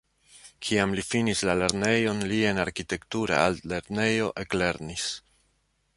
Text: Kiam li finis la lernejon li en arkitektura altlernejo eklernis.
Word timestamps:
Kiam 0.67 0.95
li 0.99 1.03
finis 1.09 1.43
la 1.49 1.55
lernejon 1.59 2.23
li 2.33 2.39
en 2.53 2.63
arkitektura 2.65 3.39
altlernejo 3.45 4.35
eklernis. 4.45 5.07